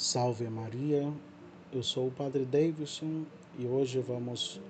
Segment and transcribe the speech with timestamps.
[0.00, 1.12] Salve Maria,
[1.72, 3.24] eu sou o Padre Davidson
[3.58, 4.60] e hoje vamos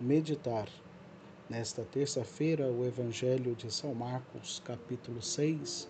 [0.00, 0.68] meditar
[1.48, 5.88] nesta terça-feira o Evangelho de São Marcos, capítulo 6,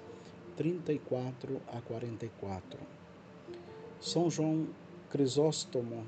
[0.58, 2.78] 34 a 44.
[3.98, 4.68] São João
[5.08, 6.04] Crisóstomo,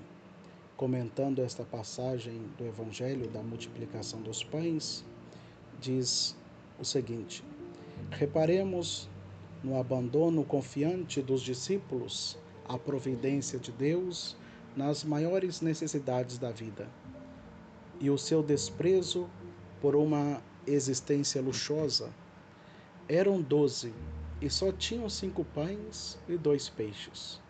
[0.76, 5.02] comentando esta passagem do Evangelho da multiplicação dos pães,
[5.80, 6.36] diz
[6.78, 7.42] o seguinte:
[8.10, 9.08] Reparemos
[9.62, 14.36] no abandono confiante dos discípulos a providência de Deus
[14.76, 16.88] nas maiores necessidades da vida
[18.00, 19.28] e o seu desprezo
[19.80, 22.10] por uma existência luxuosa.
[23.08, 23.92] Eram doze
[24.40, 27.40] e só tinham cinco pães e dois peixes.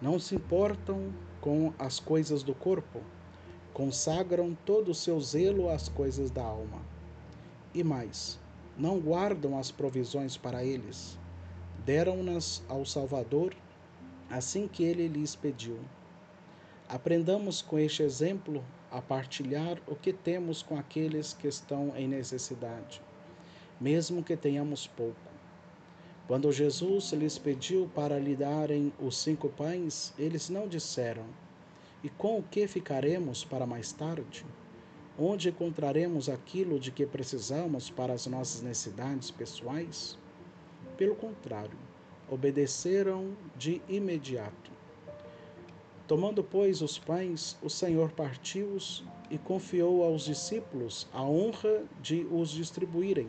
[0.00, 3.00] Não se importam com as coisas do corpo,
[3.72, 6.80] consagram todo o seu zelo às coisas da alma.
[7.74, 8.38] E mais,
[8.76, 11.18] não guardam as provisões para eles,
[11.84, 13.54] deram-nas ao Salvador
[14.30, 15.78] assim que ele lhes pediu.
[16.88, 23.02] Aprendamos com este exemplo a partilhar o que temos com aqueles que estão em necessidade,
[23.80, 25.28] mesmo que tenhamos pouco.
[26.26, 31.24] Quando Jesus lhes pediu para lhe darem os cinco pães, eles não disseram:
[32.04, 34.44] E com o que ficaremos para mais tarde?
[35.18, 40.18] Onde encontraremos aquilo de que precisamos para as nossas necessidades pessoais?
[40.96, 41.78] Pelo contrário,
[42.30, 44.70] obedeceram de imediato.
[46.06, 52.50] Tomando, pois, os pães, o Senhor partiu-os e confiou aos discípulos a honra de os
[52.50, 53.28] distribuírem.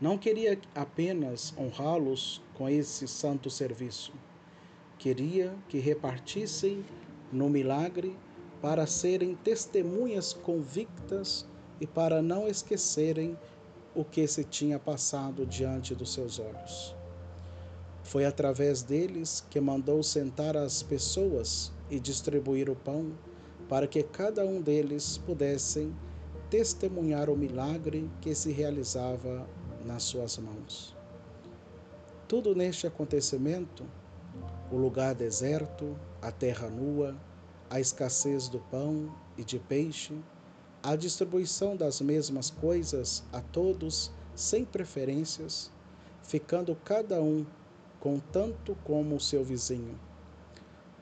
[0.00, 4.12] Não queria apenas honrá-los com esse santo serviço,
[4.98, 6.84] queria que repartissem
[7.32, 8.16] no milagre
[8.60, 11.46] para serem testemunhas convictas
[11.80, 13.36] e para não esquecerem
[13.94, 16.97] o que se tinha passado diante dos seus olhos.
[18.08, 23.12] Foi através deles que mandou sentar as pessoas e distribuir o pão,
[23.68, 25.94] para que cada um deles pudessem
[26.48, 29.46] testemunhar o milagre que se realizava
[29.84, 30.96] nas suas mãos.
[32.26, 33.84] Tudo neste acontecimento,
[34.72, 37.14] o lugar deserto, a terra nua,
[37.68, 40.18] a escassez do pão e de peixe,
[40.82, 45.70] a distribuição das mesmas coisas a todos sem preferências,
[46.22, 47.44] ficando cada um
[48.00, 49.98] com tanto como o seu vizinho.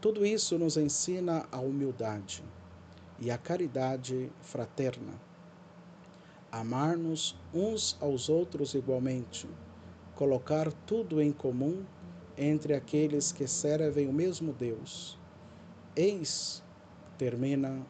[0.01, 2.45] Tudo isso nos ensina a humildade
[3.19, 5.15] e a caridade fraterna.
[6.51, 9.49] Amar-nos uns aos outros igualmente,
[10.15, 11.85] colocar tudo em comum
[12.37, 15.19] entre aqueles que servem o mesmo Deus.
[15.95, 16.63] Eis,
[17.19, 17.85] termina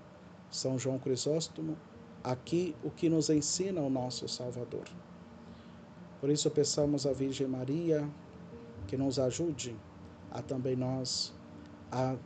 [0.50, 1.76] São João Crisóstomo,
[2.22, 4.86] aqui o que nos ensina o nosso Salvador.
[6.20, 8.08] Por isso, peçamos à Virgem Maria
[8.86, 9.76] que nos ajude
[10.30, 11.32] a também nós
[11.90, 12.16] a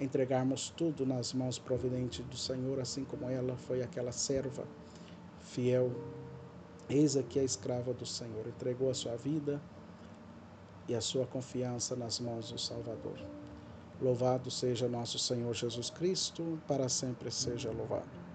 [0.00, 4.64] entregarmos tudo nas mãos providentes do Senhor, assim como ela foi aquela serva
[5.40, 5.90] fiel.
[6.88, 9.60] Eis aqui a escrava do Senhor, entregou a sua vida
[10.88, 13.18] e a sua confiança nas mãos do Salvador.
[14.00, 18.25] Louvado seja nosso Senhor Jesus Cristo, para sempre seja louvado.